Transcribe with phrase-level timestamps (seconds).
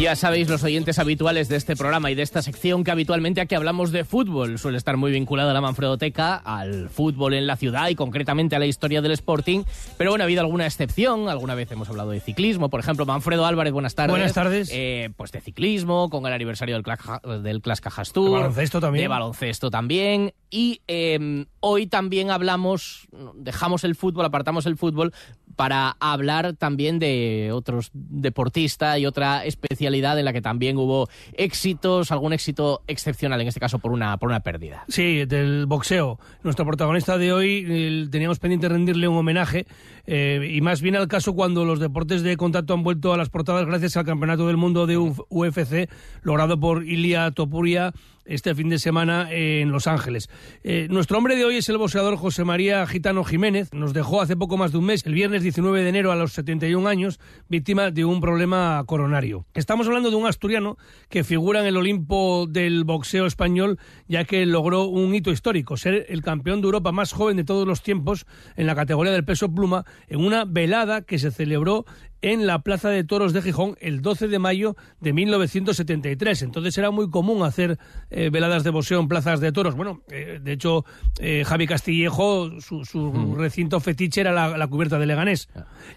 [0.00, 3.54] ya sabéis, los oyentes habituales de este programa y de esta sección, que habitualmente aquí
[3.54, 4.58] hablamos de fútbol.
[4.58, 8.58] Suele estar muy vinculado a la Manfredoteca, al fútbol en la ciudad y concretamente a
[8.58, 9.64] la historia del Sporting.
[9.98, 11.28] Pero bueno, ha habido alguna excepción.
[11.28, 12.70] Alguna vez hemos hablado de ciclismo.
[12.70, 14.10] Por ejemplo, Manfredo Álvarez, buenas tardes.
[14.10, 14.70] Buenas tardes.
[14.72, 17.00] Eh, pues de ciclismo, con el aniversario del, Clas
[17.42, 18.30] del Cajas Tour.
[18.30, 19.04] De baloncesto también.
[19.04, 20.32] De baloncesto también.
[20.48, 25.12] Y em, hoy también hablamos, dejamos el fútbol, apartamos el fútbol
[25.56, 32.10] para hablar también de otros deportistas y otra especialidad en la que también hubo éxitos,
[32.12, 34.84] algún éxito excepcional, en este caso por una, por una pérdida.
[34.88, 36.18] Sí, del boxeo.
[36.42, 39.66] Nuestro protagonista de hoy teníamos pendiente rendirle un homenaje
[40.06, 43.28] eh, y más bien al caso cuando los deportes de contacto han vuelto a las
[43.28, 45.88] portadas gracias al Campeonato del Mundo de UFC
[46.22, 47.92] logrado por Ilia Topuria
[48.30, 50.30] este fin de semana en Los Ángeles.
[50.62, 53.74] Eh, nuestro hombre de hoy es el boxeador José María Gitano Jiménez.
[53.74, 56.32] Nos dejó hace poco más de un mes, el viernes 19 de enero a los
[56.32, 59.46] 71 años, víctima de un problema coronario.
[59.54, 60.78] Estamos hablando de un asturiano
[61.08, 66.06] que figura en el Olimpo del boxeo español, ya que logró un hito histórico, ser
[66.08, 69.52] el campeón de Europa más joven de todos los tiempos en la categoría del peso
[69.52, 71.84] pluma, en una velada que se celebró
[72.22, 76.42] en la Plaza de Toros de Gijón el 12 de mayo de 1973.
[76.42, 77.78] Entonces era muy común hacer
[78.10, 79.74] eh, veladas de boxeo en plazas de toros.
[79.74, 80.84] Bueno, eh, de hecho,
[81.18, 83.36] eh, Javi Castillejo, su, mm.
[83.36, 85.48] recinto fetiche era la, cubierta de Leganés.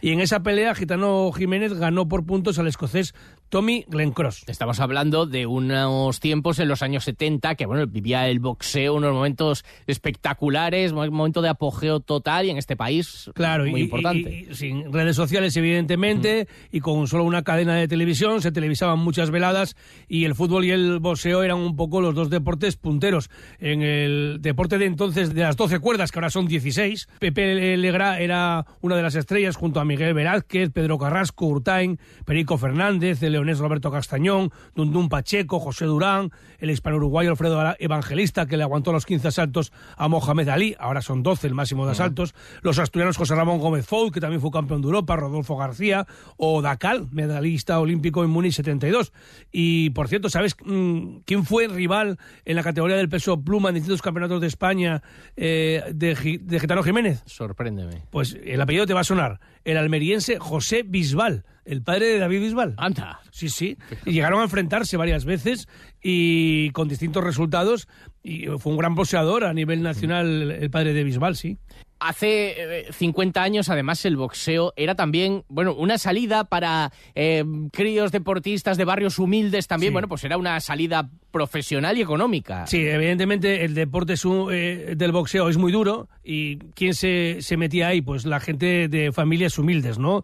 [0.01, 3.13] Y en esa pelea, Gitano Jiménez ganó por puntos al escocés
[3.53, 4.45] Tommy Glencross.
[4.47, 9.13] Estamos hablando de unos tiempos en los años 70 que, bueno, vivía el boxeo, unos
[9.13, 14.47] momentos espectaculares, un momento de apogeo total y en este país claro, muy importante.
[14.49, 19.29] Y, sin redes sociales, evidentemente, y con solo una cadena de televisión, se televisaban muchas
[19.29, 19.75] veladas
[20.07, 23.29] y el fútbol y el boxeo eran un poco los dos deportes punteros.
[23.59, 28.19] En el deporte de entonces de las 12 cuerdas, que ahora son 16, Pepe Legra
[28.19, 33.19] era una de las estrellas junto a Miguel Velázquez, Pedro Carrasco, Urtain, Perico Fernández,
[33.59, 39.27] Roberto Castañón, Dundún Pacheco, José Durán, el hispano-uruguayo Alfredo Evangelista, que le aguantó los 15
[39.27, 43.59] asaltos a Mohamed Ali, ahora son 12 el máximo de asaltos, los asturianos José Ramón
[43.59, 48.29] Gómez Foul, que también fue campeón de Europa, Rodolfo García, o Dacal, medallista olímpico en
[48.29, 49.13] Múnich 72.
[49.51, 53.75] Y, por cierto, ¿sabes mm, quién fue rival en la categoría del peso pluma en
[53.75, 55.03] distintos campeonatos de España
[55.35, 57.23] eh, de, de Getano Jiménez?
[57.25, 58.03] Sorpréndeme.
[58.09, 59.39] Pues el apellido te va a sonar.
[59.63, 62.73] El almeriense José Bisbal el padre de David Bisbal.
[62.77, 63.19] Anda.
[63.31, 63.77] Sí, sí.
[64.05, 65.67] Y llegaron a enfrentarse varias veces
[66.01, 67.87] y con distintos resultados.
[68.21, 71.57] Y fue un gran boxeador a nivel nacional el padre de Bisbal, sí.
[71.99, 78.11] Hace 50 eh, años, además, el boxeo era también, bueno, una salida para eh, críos
[78.11, 79.93] deportistas de barrios humildes también.
[79.93, 82.67] Bueno, pues era una salida profesional y económica.
[82.67, 84.15] Sí, evidentemente el deporte
[84.51, 88.01] eh, del boxeo es muy duro y ¿quién se, se, metía ahí?
[88.01, 90.23] Pues la gente de familias humildes, ¿no?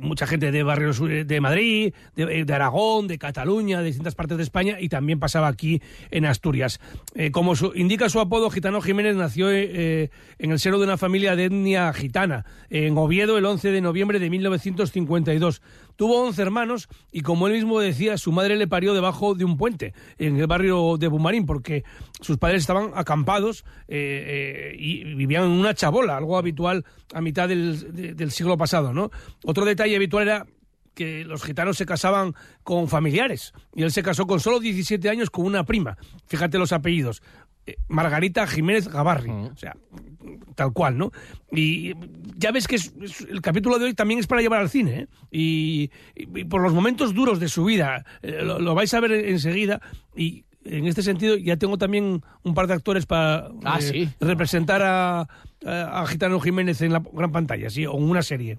[0.00, 4.78] mucha gente de barrios de Madrid, de, Aragón, de Cataluña, de distintas partes de España
[4.80, 6.80] y también pasaba aquí en Asturias.
[7.32, 11.92] como indica su apodo, Gitano Jiménez nació en el seno de una familia de etnia
[11.92, 15.62] gitana, en Oviedo el 11 de noviembre de 1952.
[15.96, 19.56] Tuvo 11 hermanos y, como él mismo decía, su madre le parió debajo de un
[19.56, 21.84] puente, en el barrio de Bumarín, porque
[22.20, 26.84] sus padres estaban acampados eh, eh, y vivían en una chabola, algo habitual
[27.14, 28.92] a mitad del, del siglo pasado.
[28.92, 29.10] ¿no?
[29.44, 30.46] Otro detalle habitual era
[30.94, 35.30] que los gitanos se casaban con familiares y él se casó con solo 17 años
[35.30, 35.96] con una prima.
[36.26, 37.22] Fíjate los apellidos.
[37.66, 39.30] Eh, Margarita Jiménez Gavarri.
[39.30, 39.76] O sea,
[40.54, 41.12] tal cual, ¿no?
[41.50, 41.94] Y
[42.36, 42.76] ya ves que
[43.28, 45.08] el capítulo de hoy también es para llevar al cine, ¿eh?
[45.30, 49.80] y, por los momentos duros de su vida, eh, lo, vais a ver enseguida,
[50.14, 53.78] y en este sentido ya tengo también un par de actores para ah,
[54.20, 55.28] representar a,
[55.64, 58.58] a, Gitano Jiménez en la gran pantalla, sí, o en una serie.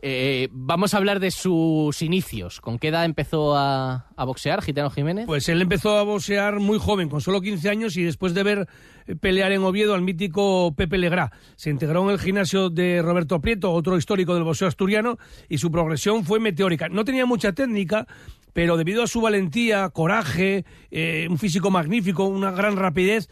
[0.00, 2.60] Eh, vamos a hablar de sus inicios.
[2.60, 5.26] ¿Con qué edad empezó a, boxear Gitano Jiménez?
[5.26, 8.68] Pues él empezó a boxear muy joven, con solo 15 años y después de ver
[9.06, 11.32] eh, pelear en Oviedo al mítico Pepe Legrá.
[11.56, 15.18] Se integró en el gimnasio de Roberto Prieto, otro histórico del boxeo asturiano,
[15.48, 16.88] y su progresión fue meteórica.
[16.88, 18.06] No tenía mucha técnica,
[18.52, 23.28] pero debido a su valentía, coraje, eh, un físico magnífico, una gran rapidez,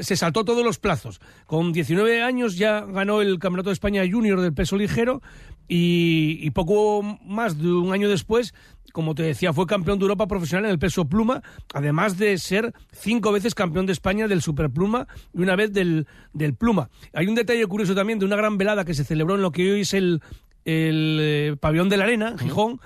[0.00, 1.20] se saltó todos los plazos.
[1.46, 5.22] Con 19 años ya ganó el Campeonato de España Junior del peso ligero
[5.70, 8.52] y, y poco más de un año después
[8.92, 12.74] como te decía, fue campeón de Europa profesional en el peso pluma, además de ser
[12.92, 16.90] cinco veces campeón de España del superpluma y una vez del, del pluma.
[17.12, 19.72] Hay un detalle curioso también de una gran velada que se celebró en lo que
[19.72, 20.20] hoy es el,
[20.64, 22.80] el eh, pabellón de la arena, Gijón,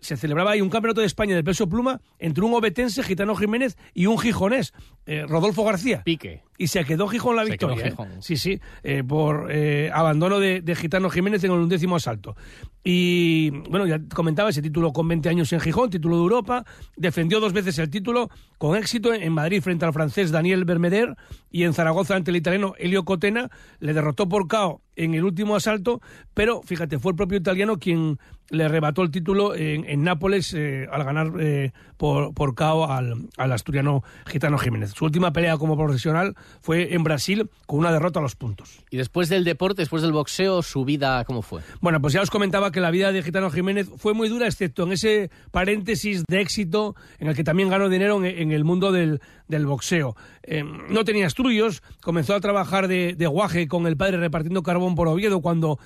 [0.00, 3.76] se celebraba ahí un campeonato de España del peso pluma entre un obetense, Gitano Jiménez,
[3.92, 4.72] y un gijonés,
[5.06, 6.02] eh, Rodolfo García.
[6.04, 6.42] Pique.
[6.56, 7.86] Y se quedó Gijón la Se quedó victoria.
[7.86, 7.90] ¿eh?
[7.90, 8.22] Gijón.
[8.22, 9.50] Sí, sí, eh, por
[9.92, 12.36] abandono de, de Gitano Jiménez en el undécimo asalto.
[12.84, 16.64] Y bueno, ya comentaba ese título con 20 años en Gijón, título de Europa.
[16.96, 21.16] Defendió dos veces el título con éxito en Madrid frente al francés Daniel Bermeder
[21.50, 23.50] y en Zaragoza ante el italiano Elio Cotena.
[23.80, 26.00] Le derrotó por KO en el último asalto,
[26.34, 28.18] pero fíjate, fue el propio italiano quien
[28.50, 31.72] le arrebató el título en, en Nápoles eh, al ganar eh,
[32.04, 34.92] por, por KO al, al asturiano Gitano Jiménez.
[34.94, 38.82] Su última pelea como profesional fue en Brasil con una derrota a los puntos.
[38.90, 41.62] Y después del deporte, después del boxeo, su vida, ¿cómo fue?
[41.80, 44.82] Bueno, pues ya os comentaba que la vida de Gitano Jiménez fue muy dura, excepto
[44.82, 48.92] en ese paréntesis de éxito en el que también ganó dinero en, en el mundo
[48.92, 50.14] del, del boxeo.
[50.42, 54.94] Eh, no tenía estudios, comenzó a trabajar de, de guaje con el padre repartiendo carbón
[54.94, 55.78] por Oviedo cuando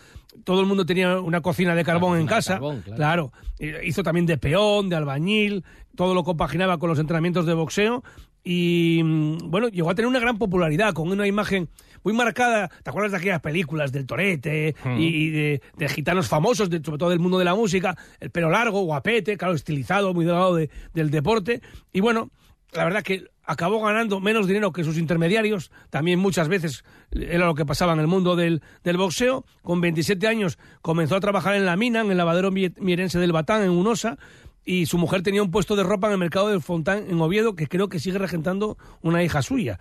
[0.44, 2.54] todo el mundo tenía una cocina de carbón en casa.
[2.54, 3.32] carbón, claro.
[3.58, 3.82] claro.
[3.84, 5.64] Hizo también de peón, de albañil,
[5.96, 8.04] todo lo compaginaba con los entrenamientos de boxeo
[8.44, 11.68] y mm, bueno, llegó a tener una gran popularidad con una imagen
[12.04, 12.68] muy marcada.
[12.82, 16.98] ¿Te acuerdas de aquellas películas del Torete y, y de, de gitanos famosos, de- sobre
[16.98, 17.96] todo del mundo de la música?
[18.20, 21.60] El pelo largo, guapete, claro, estilizado, muy delgado de- del deporte.
[21.92, 22.30] Y bueno,
[22.72, 25.72] la verdad que acabó ganando menos dinero que sus intermediarios.
[25.90, 29.44] También muchas veces era lo que pasaba en el mundo del, del boxeo.
[29.62, 33.32] Con 27 años comenzó a trabajar en la mina, en el lavadero mie- mierense del
[33.32, 34.18] Batán, en Unosa.
[34.64, 37.56] Y su mujer tenía un puesto de ropa en el mercado del Fontán, en Oviedo,
[37.56, 39.80] que creo que sigue regentando una hija suya.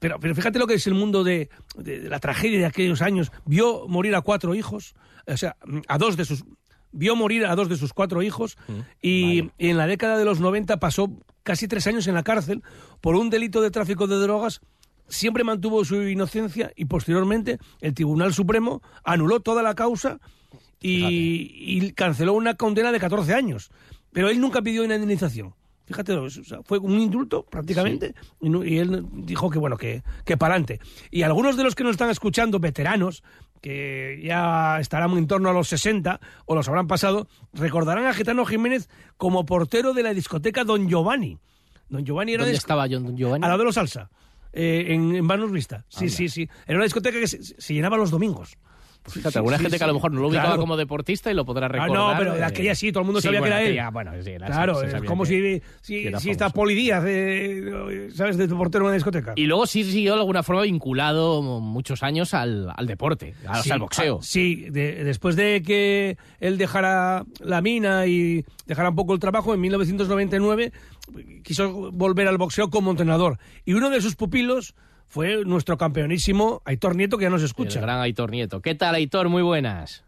[0.00, 3.00] Pero, pero fíjate lo que es el mundo de, de- de la tragedia de aquellos
[3.02, 3.32] años.
[3.46, 4.94] Vio morir a cuatro hijos,
[5.26, 5.56] o sea,
[5.88, 6.44] a dos de sus.
[6.92, 8.56] Vio morir a dos de sus cuatro hijos
[9.02, 11.10] y, y en la década de los 90 pasó
[11.48, 12.62] casi tres años en la cárcel
[13.00, 14.60] por un delito de tráfico de drogas.
[15.08, 20.20] Siempre mantuvo su inocencia y posteriormente el Tribunal Supremo anuló toda la causa
[20.78, 23.70] y, y canceló una condena de 14 años.
[24.12, 25.54] Pero él nunca pidió una indemnización.
[25.86, 30.02] Fíjate, o sea, fue un indulto prácticamente y, no- y él dijo que bueno, que,
[30.26, 30.80] que para adelante.
[31.10, 33.22] Y algunos de los que nos están escuchando, veteranos,
[33.60, 38.44] que ya estarán en torno a los 60 o los habrán pasado, recordarán a Gitano
[38.44, 41.38] Jiménez como portero de la discoteca Don Giovanni.
[41.88, 43.44] Don Giovanni era ¿Dónde estaba John Giovanni?
[43.44, 44.10] al lado de los salsa,
[44.52, 45.84] eh, en, en Vanos Vista.
[45.88, 46.12] Sí, Anda.
[46.16, 46.48] sí, sí.
[46.66, 48.58] Era una discoteca que se, se llenaba los domingos.
[49.08, 49.88] Fíjate, Sí, alguna sí, gente que a sí.
[49.90, 50.60] lo mejor no lo ubicaba Claro.
[50.60, 51.96] como deportista y lo podrá Ah, recordar.
[51.96, 53.72] no, pero de eh, aquella sí, todo el mundo sí, sabía bueno, que era él.
[53.72, 55.28] aquella, bueno, sí, era- Claro, es como que-
[55.82, 56.54] si, si, si está famoso.
[56.54, 58.36] Poli Díaz, eh, ¿sabes?
[58.36, 59.32] De tu portero en una discoteca.
[59.36, 63.70] Y luego sí siguió de alguna forma vinculado muchos años al, al deporte, al, Sí,
[63.70, 64.18] al boxeo.
[64.20, 69.20] ah, Sí, de- después de que él dejara la mina y dejara un poco el
[69.20, 70.72] trabajo, en 1999
[71.42, 73.38] quiso volver al boxeo como entrenador.
[73.64, 74.74] Y uno de sus pupilos
[75.08, 77.80] fue nuestro campeonísimo Aitor Nieto, que ya nos El escucha.
[77.80, 78.60] gran Aitor Nieto.
[78.60, 79.28] ¿Qué tal, Aitor?
[79.28, 80.04] Muy buenas.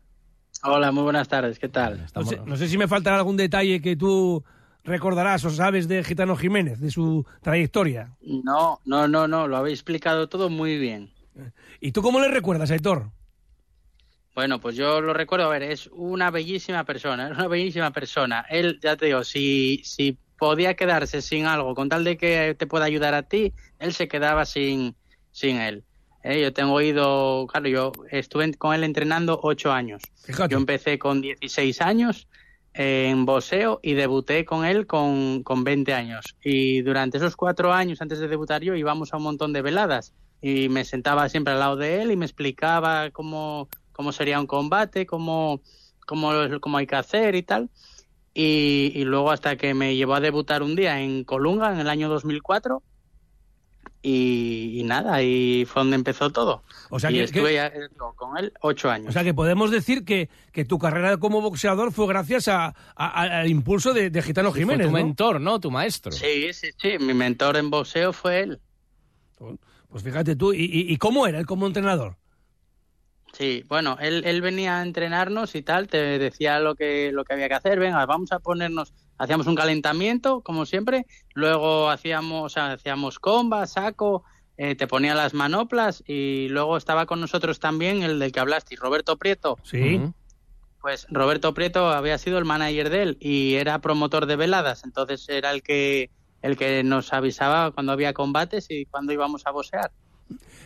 [0.62, 1.98] Hola, muy buenas tardes, ¿qué tal?
[1.98, 4.44] No Estamos- sé, no sé si me faltará algún detalle que tú
[4.84, 8.16] recordarás o sabes de Gitano Jiménez, de su trayectoria.
[8.20, 11.10] No, no, no, no, lo habéis explicado todo muy bien.
[11.80, 13.10] ¿Y tú cómo le recuerdas, Aitor?
[14.34, 18.44] Bueno, pues yo lo recuerdo, a ver, es una bellísima persona, es una bellísima persona.
[18.48, 22.66] Él, ya te digo, si, si podía quedarse sin algo, con tal de que te
[22.66, 24.96] pueda ayudar a ti, él se quedaba sin,
[25.30, 25.84] sin él.
[26.24, 30.02] Eh, Yo tengo ido, claro, yo estuve con él entrenando ocho años.
[30.24, 30.52] Fíjate.
[30.52, 32.26] Yo empecé con 16 años
[32.72, 36.36] en boxeo y debuté con él con, con 20 años.
[36.42, 40.14] Y durante esos cuatro años antes de debutar yo íbamos a un montón de veladas
[40.40, 44.46] y me sentaba siempre al lado de él y me explicaba cómo, cómo sería un
[44.46, 45.60] combate, cómo,
[46.06, 47.68] cómo, cómo hay que hacer y tal.
[48.32, 51.88] Y, y luego hasta que me llevó a debutar un día en Colunga en el
[51.88, 52.82] año 2004
[54.02, 56.62] y, y nada, ahí fue donde empezó todo.
[56.88, 59.08] O sea y que- estuve que- ya, eh, con él ocho años.
[59.10, 63.40] O sea que podemos decir que, que tu carrera como boxeador fue gracias a, a-
[63.40, 64.86] al impulso de, de Gitano Jiménez.
[64.86, 64.98] tu ¿no?
[64.98, 65.60] mentor, ¿no?
[65.60, 66.12] Tu maestro.
[66.12, 66.92] Sí, sí, sí.
[66.98, 68.60] Mi mentor en boxeo fue él.
[69.88, 72.16] Pues fíjate tú, ¿y, y- y cómo era él como entrenador?
[73.32, 77.34] Sí, bueno, él, él venía a entrenarnos y tal, te decía lo que, lo que
[77.34, 82.48] había que hacer, venga, vamos a ponernos, hacíamos un calentamiento, como siempre, luego hacíamos, o
[82.48, 84.24] sea, hacíamos comba, saco,
[84.56, 88.76] eh, te ponía las manoplas y luego estaba con nosotros también el del que hablaste,
[88.76, 89.56] Roberto Prieto.
[89.62, 90.02] Sí.
[90.80, 95.28] Pues Roberto Prieto había sido el manager de él y era promotor de veladas, entonces
[95.28, 96.10] era el que,
[96.42, 99.92] el que nos avisaba cuando había combates y cuando íbamos a boxear.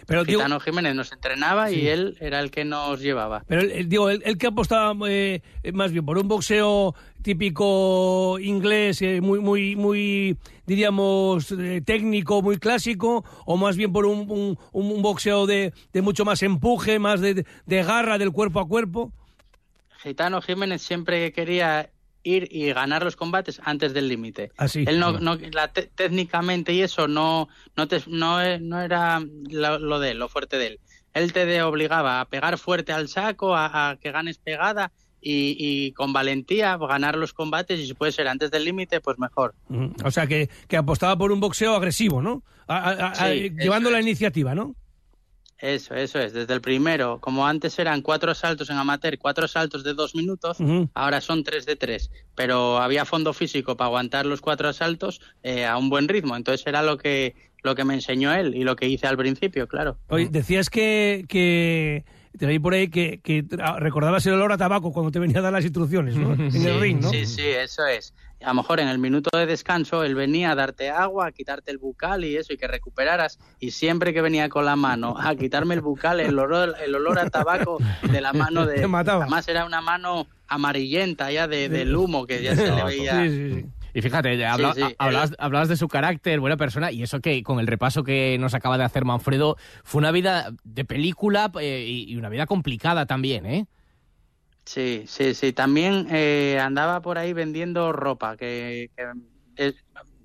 [0.07, 3.43] Pero, digo, Gitano Jiménez nos entrenaba y él era el que nos llevaba.
[3.49, 5.41] pero digo, el, el que apostaba eh,
[5.73, 12.59] más bien por un boxeo típico inglés, eh, muy, muy, muy, diríamos, eh, técnico, muy
[12.59, 17.21] clásico, o más bien por un, un- un boxeo de, de mucho más empuje, más
[17.23, 19.11] de, de garra del cuerpo a cuerpo.
[20.03, 21.89] Gitano Jiménez siempre quería
[22.25, 24.51] ir y ganar los combates antes del límite.
[24.57, 24.85] Así.
[24.89, 29.79] Él no, no la te- técnicamente y eso no no te- no, no era lo,
[29.79, 30.81] lo de él, lo fuerte de él.
[31.13, 34.91] Él te obligaba a pegar fuerte al saco, a, a que ganes pegada
[35.21, 39.19] y, y con valentía ganar los combates y si puede ser antes del límite, pues
[39.19, 39.55] mejor.
[40.05, 42.43] O sea, que, que apostaba por un boxeo agresivo, ¿no?
[42.67, 44.75] A- a- a- Sí, llevando la iniciativa, ¿no?
[45.59, 46.33] Eso, eso es.
[46.33, 50.59] Desde el primero, como antes eran cuatro asaltos en amateur, cuatro asaltos de dos minutos,
[50.95, 52.11] ahora son tres de tres.
[52.35, 56.37] Pero había fondo físico para aguantar los cuatro asaltos eh, a un buen ritmo.
[56.37, 59.69] Entonces era lo que, lo que me enseñó él y lo que hice al principio,
[59.69, 59.99] claro.
[60.09, 62.05] Oye, decías que, que
[62.37, 65.39] te leí por ahí que, que tra- recordabas el olor a tabaco cuando te venía
[65.39, 66.33] a dar las instrucciones, ¿no?
[66.35, 67.11] En el ring, ¿no?
[67.11, 68.13] Sí, sí, eso es.
[68.45, 71.71] A lo mejor en el minuto de descanso él venía a darte agua, a quitarte
[71.71, 73.39] el bucal y eso, y que recuperaras.
[73.59, 77.19] Y siempre que venía con la mano a quitarme el bucal, el olor, el olor
[77.19, 78.75] a tabaco de la mano de...
[78.81, 79.23] Te mataba.
[79.25, 83.23] Además era una mano amarillenta ya de, del humo que ya se le veía.
[83.25, 83.67] Sí, sí, sí.
[83.97, 87.43] Y fíjate, ya habla- Sí, hablabas, hablabas de su carácter, buena persona, y eso que
[87.45, 91.85] con el repaso que nos acaba de hacer Manfredo, fue una vida de película eh,
[91.89, 93.67] y una vida complicada también, ¿eh?
[94.67, 95.53] Sí, sí, sí.
[95.53, 99.05] También eh, andaba por ahí vendiendo ropa, que, que
[99.57, 99.75] es-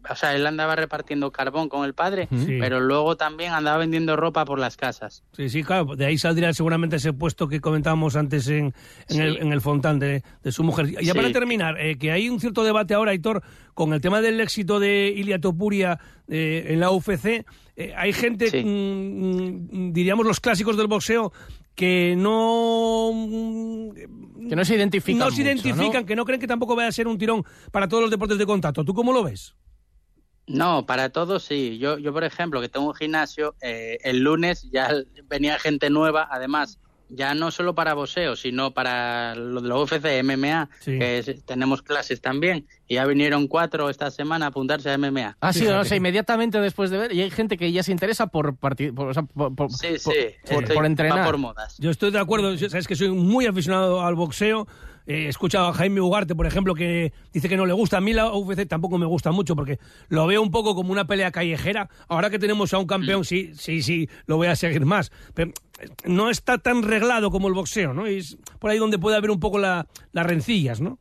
[0.07, 2.57] o sea, él andaba repartiendo carbón con el padre, Sí.
[2.59, 5.23] pero luego también andaba vendiendo ropa por las casas.
[5.33, 8.73] Sí, sí, claro, de ahí saldría seguramente ese puesto que comentábamos antes en, en,
[9.07, 9.19] Sí.
[9.19, 10.89] el, en el Fontán de, de su mujer.
[11.01, 11.17] Ya Sí.
[11.17, 13.41] para terminar, eh, que hay un cierto debate ahora, Hitor,
[13.73, 17.45] con el tema del éxito de Ilia Topuria eh, en la UFC.
[17.75, 18.63] Eh, hay gente, Sí.
[18.63, 21.31] mm, mm, diríamos los clásicos del boxeo,
[21.75, 23.11] que no...
[23.13, 23.89] mm,
[24.49, 26.05] Que no se identifican No se mucho, identifican, ¿no?
[26.05, 28.45] que no creen que tampoco vaya a ser un tirón para todos los deportes de
[28.45, 28.83] contacto.
[28.83, 29.55] ¿Tú cómo lo ves?
[30.49, 31.77] No, para todos sí.
[31.77, 34.89] Yo, yo por ejemplo, que tengo un gimnasio, eh, el lunes ya
[35.25, 36.79] venía gente nueva, además,
[37.11, 40.99] ya no solo para boxeo, sino para lo de la UFC, MMA, Sí.
[40.99, 45.35] que es- tenemos clases también, y ya vinieron cuatro esta semana a apuntarse a MMA.
[45.39, 48.27] Ah, sí, o sea, inmediatamente después de ver, y hay gente que ya se interesa
[48.27, 49.87] por, parti- por, o sea, por, por- Sí,
[50.51, 51.25] por- por- va entrenar.
[51.25, 51.77] por modas.
[51.79, 54.67] Yo estoy de acuerdo, sabes que soy muy aficionado al boxeo.
[55.11, 57.97] He escuchado a Jaime Ugarte, por ejemplo, que dice que no le gusta.
[57.97, 61.07] A mí la UFC tampoco me gusta mucho porque lo veo un poco como una
[61.07, 61.89] pelea callejera.
[62.07, 65.11] Ahora que tenemos a un campeón, sí, sí, sí, lo voy a seguir más.
[65.33, 68.07] Pero eh, no está tan reglado como el boxeo, ¿no?
[68.07, 70.99] Y es por ahí donde puede haber un poco la- las rencillas, ¿no?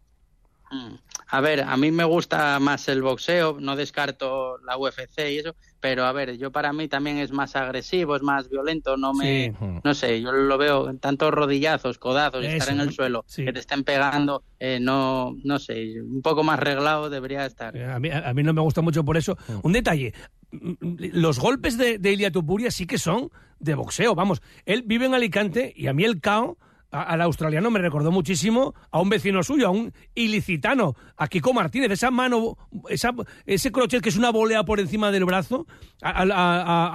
[0.70, 0.94] Mm.
[1.30, 5.54] A ver, a mí me gusta más el boxeo, no descarto la UFC y eso,
[5.80, 9.52] pero a ver, yo para mí también es más agresivo, es más violento, no me,
[9.58, 9.80] Sí.
[9.84, 13.44] no sé, yo lo veo tantos rodillazos, codazos, Eso, estar en el suelo, sí.
[13.44, 17.76] que te estén pegando, eh, no, no sé, un poco más reglado debería estar.
[17.76, 19.36] Eh, A mí, a mí no me gusta mucho por eso.
[19.62, 20.12] Un detalle,
[20.50, 23.30] mm, mm, los golpes de, de Ilia Tupuria sí que son
[23.60, 24.42] de boxeo, vamos.
[24.66, 28.74] Él vive en Alicante y a mí el KO, a- al australiano, me recordó muchísimo
[28.90, 31.90] a un vecino suyo, a un ilicitano, a Kiko Martínez.
[31.90, 32.56] Esa mano,
[32.88, 33.12] esa,
[33.44, 35.66] ese crochet que es una volea por encima del brazo,
[36.02, 36.22] a,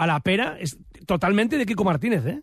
[0.02, 2.42] a- la pera, es totalmente de Kiko Martínez, ¿eh?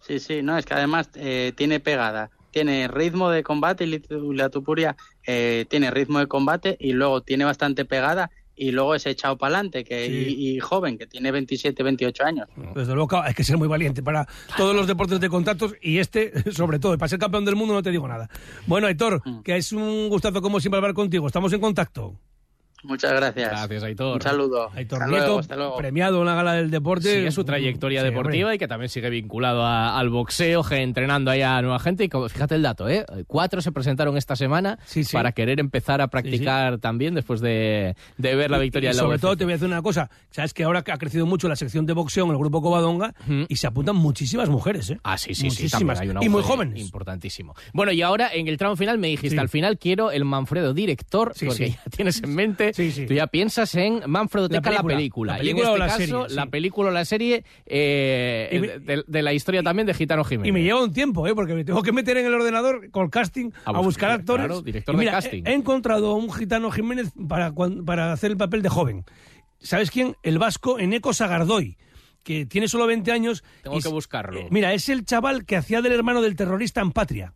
[0.00, 4.02] Sí, sí, no, es que además eh, tiene pegada, tiene ritmo de combate y
[4.34, 9.06] la tupuria eh, tiene ritmo de combate y luego tiene bastante pegada y luego es
[9.06, 10.34] echado para adelante que, Sí.
[10.38, 12.48] y, y joven, que tiene 27, 28 años.
[12.74, 16.32] Desde luego hay que ser muy valiente para todos los deportes de contactos y este,
[16.52, 18.28] sobre todo, y para ser campeón del mundo no te digo nada.
[18.66, 19.42] Bueno, Aitor, Mm.
[19.42, 21.26] que es un gustazo como siempre hablar contigo.
[21.26, 22.14] Estamos en contacto.
[22.84, 23.48] Muchas gracias.
[23.50, 24.14] Gracias, Aitor.
[24.16, 24.70] Un saludo.
[24.74, 25.76] Aitor Hasta Nieto, luego, hasta luego.
[25.76, 27.14] premiado en la gala del deporte.
[27.16, 28.56] Sigue su trayectoria Sí, deportiva hombre.
[28.56, 32.04] y que también sigue vinculado a- al boxeo, que entrenando ahí a nueva gente.
[32.04, 33.04] Y como- fíjate el dato, ¿eh?
[33.26, 35.12] Cuatro se presentaron esta semana Sí, sí.
[35.12, 39.02] para querer empezar a practicar también después de, de ver la victoria Y de la
[39.02, 39.20] sobre UFC.
[39.22, 41.86] todo te voy a decir una cosa, sabes que ahora ha crecido mucho la sección
[41.86, 43.14] de boxeo en el grupo Covadonga
[43.48, 44.98] y se apuntan muchísimas mujeres, ¿eh?
[45.04, 45.98] Ah, sí, sí, sí, Muchísimas.
[45.98, 46.80] también hay un y muy jóvenes.
[46.80, 47.54] Importantísimo.
[47.72, 49.38] Bueno, y ahora en el tramo final me dijiste, Sí.
[49.40, 51.72] al final quiero el Manfredo director, Sí, porque sí.
[51.76, 53.06] ya tienes en mente, Sí, sí.
[53.06, 54.96] tú ya piensas en Manfredo La Teca, la película.
[54.96, 55.32] película.
[55.32, 58.58] La y película en o este la caso, serie, la película o la serie eh,
[58.60, 60.48] me- de, de la historia también de Gitano Jiménez.
[60.48, 61.34] Y me lleva un tiempo, ¿eh?
[61.34, 64.46] porque me tengo que meter en el ordenador con casting a, A buscar actores.
[64.46, 65.42] claro, director Y de casting.
[65.46, 67.52] He, he encontrado a un gitano Jiménez para,
[67.84, 69.04] para hacer el papel de joven.
[69.60, 70.16] ¿Sabes quién?
[70.22, 71.76] El vasco Eneco Sagardoy,
[72.24, 73.44] que tiene solo 20 años.
[73.62, 74.40] Tengo y que buscarlo.
[74.40, 77.34] eh, mira, es el chaval que hacía del hermano del terrorista en Patria.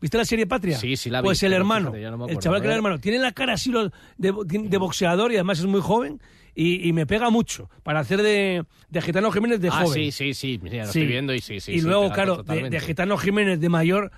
[0.00, 0.78] ¿Viste la serie Patria?
[0.78, 2.98] Sí, sí la vi, Pues el hermano, fíjate, no el chaval que era el hermano,
[3.00, 3.70] tiene la cara así
[4.16, 6.20] de, de boxeador y además es muy joven
[6.54, 9.94] y, y me pega mucho para hacer de, de Gitano Jiménez de ah, joven.
[9.94, 11.00] sí, sí, sí, mira, lo Sí.
[11.00, 11.72] estoy viendo y sí, sí.
[11.72, 14.10] y luego, claro, de, de Gitano Jiménez de mayor,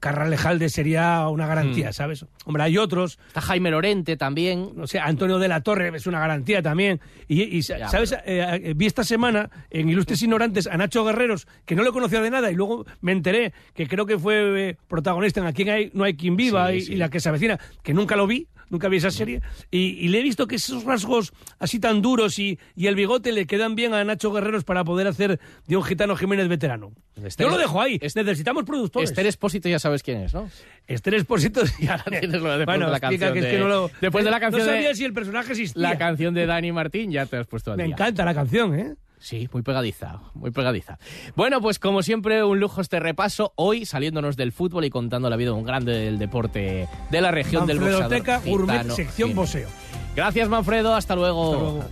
[0.00, 1.92] Carralejalde sería una garantía, Mm.
[1.92, 2.24] ¿sabes?
[2.46, 4.70] Hombre, hay otros, Está Jaime Lorente también.
[4.74, 7.00] no sé, Antonio de la Torre es una garantía también.
[7.28, 8.12] Y, y, Ya, ¿sabes?
[8.12, 12.20] Eh, eh, vi esta semana en Ilustres Ignorantes a Nacho Guerreros, que no le conocía
[12.22, 15.90] de nada, y luego me enteré que creo que fue eh, protagonista en Aquí hay,
[15.94, 16.92] no hay quien viva Sí, y, sí.
[16.94, 18.48] y la que se avecina, que nunca lo vi.
[18.70, 22.38] Nunca vi esa serie y, y le he visto que esos rasgos así tan duros
[22.38, 25.82] y, y el bigote le quedan bien a Nacho Guerreros para poder hacer de un
[25.82, 26.92] gitano Jiménez veterano.
[27.16, 27.98] Esther- Yo lo dejo ahí.
[28.00, 29.10] Es- Necesitamos productores.
[29.10, 30.48] Esther Espósito ya sabes quién es, ¿no?
[30.86, 31.62] Esther Expósito.
[31.80, 34.24] Ya tienes lo de- bueno, de la canción que es de- que no lo- después
[34.24, 35.82] de la canción No de- sabía si el personaje existía.
[35.82, 37.94] La canción de Dani Martín ya te has puesto al Me día.
[37.94, 38.94] encanta la canción, ¿eh?
[39.20, 40.98] Sí, muy pegadiza, muy pegadiza.
[41.36, 43.52] Bueno, pues como siempre, un lujo este repaso.
[43.54, 47.30] Hoy saliéndonos del fútbol y contando la vida de un grande del deporte de la
[47.30, 49.50] región del boxeador Manfredoteca Gourmet, gitano sección Jiménez.
[49.52, 49.68] poseo.
[50.16, 50.94] Gracias, Manfredo.
[50.94, 51.52] Hasta luego.
[51.52, 51.90] Hasta luego.